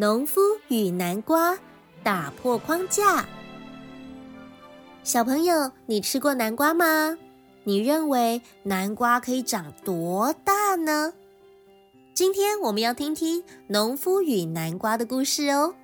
[0.00, 1.58] 农夫与南瓜
[2.04, 3.26] 打破框架。
[5.02, 7.18] 小朋友，你吃过南瓜吗？
[7.64, 11.14] 你认为南瓜可以长多大呢？
[12.14, 15.74] 今天我们要听听农夫与南瓜的故事哦。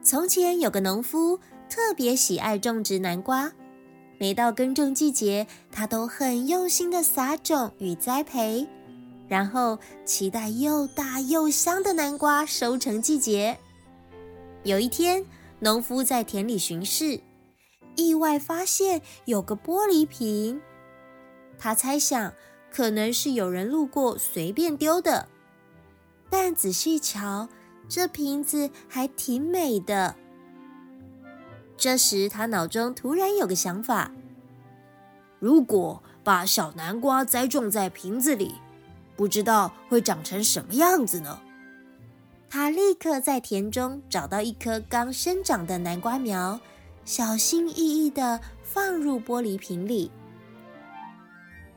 [0.00, 3.50] 从前有个农夫，特别喜爱种植南瓜。
[4.16, 8.68] 每到耕种季节，他都很用心的撒种与栽培。
[9.30, 13.56] 然后期待又大又香的南瓜收成季节。
[14.64, 15.24] 有一天，
[15.60, 17.20] 农夫在田里巡视，
[17.94, 20.60] 意外发现有个玻璃瓶。
[21.60, 22.32] 他猜想
[22.72, 25.28] 可能是有人路过随便丢的，
[26.28, 27.48] 但仔细瞧，
[27.88, 30.16] 这瓶子还挺美的。
[31.76, 34.10] 这时，他脑中突然有个想法：
[35.38, 38.54] 如果把小南瓜栽种在瓶子里。
[39.20, 41.38] 不知道会长成什么样子呢？
[42.48, 46.58] 他立刻在田中找到一棵刚生长的南瓜苗，
[47.04, 50.10] 小心翼翼地放入玻璃瓶里。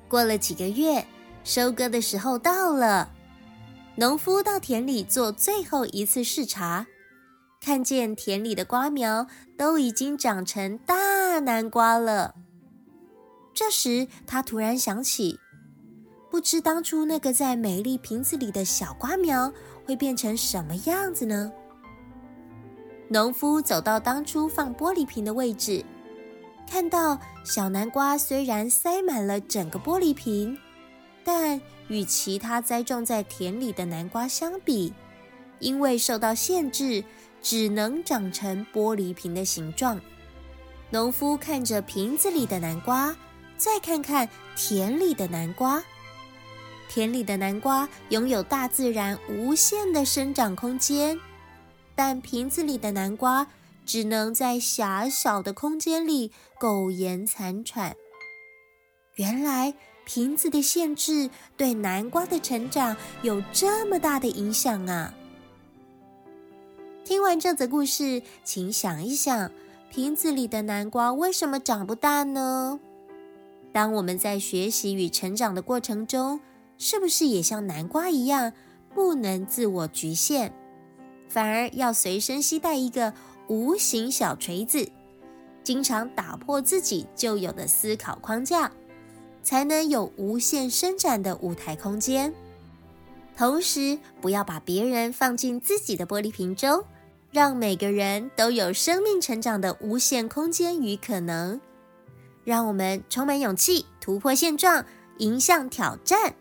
[0.08, 1.06] 过了几个月，
[1.44, 3.12] 收割的时候到了。
[3.98, 6.88] 农夫到田里做最后一次视察，
[7.60, 12.36] 看见田里的瓜苗都已经长成大南瓜了。
[13.54, 15.42] 这时，他突然想起。
[16.34, 19.54] 不知当初那个在美丽瓶子里的小瓜苗
[19.86, 21.52] 会变成什么样子呢？
[23.08, 25.86] 农夫走到当初放玻璃瓶的位置，
[26.68, 30.58] 看到小南瓜虽然塞满了整个玻璃瓶，
[31.24, 34.92] 但与其他栽种在田里的南瓜相比，
[35.60, 37.04] 因为受到限制，
[37.44, 40.02] 只能长成玻璃瓶的形状。
[40.90, 43.16] 农夫看着瓶子里的南瓜，
[43.56, 45.80] 再看看田里的南瓜。
[46.94, 51.20] 田里的南瓜拥有大自然无限的生长空间，
[51.96, 53.48] 但瓶子里的南瓜
[53.84, 57.96] 只能在狭小的空间里苟延残喘。
[59.16, 59.74] 原来
[60.06, 65.16] 瓶子的限制对南瓜的成长有这么大的影响啊！
[67.04, 69.50] 听完这则故事，请想一想，
[69.90, 72.80] 瓶子里的南瓜为什么长不大呢？
[73.72, 76.40] 当我们在学习与成长的过程中，
[76.86, 78.52] 是不是也像南瓜一样，
[78.94, 80.52] 不能自我局限，
[81.30, 83.14] 反而要随身携带一个
[83.48, 84.92] 无形小锤子，
[85.64, 88.70] 经常打破自己旧有的思考框架，
[89.42, 92.34] 才能有无限伸展的舞台空间。
[93.38, 96.84] 同时，不要把别人放进自己的玻璃瓶中，
[97.32, 101.62] 让每个人都有生命成长的无限空间与可能。
[102.44, 104.86] 让我们充满勇气，突破现状，
[105.20, 106.36] 迎向挑战。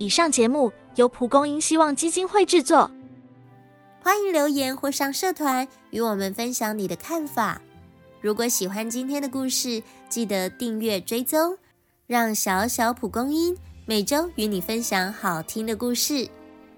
[0.00, 2.90] 以上节目由蒲公英希望基金会制作。
[4.02, 7.60] 欢迎留言或上社团与我们分享你的看法。
[8.22, 11.58] 如果喜欢今天的故事，记得订阅追踪，
[12.06, 16.26] 让小小蒲公英每周与你分享好听的故事。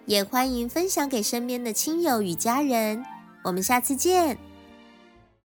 [0.05, 3.05] 也欢迎分享给身边的亲友与家人。
[3.45, 4.37] 我们下次见。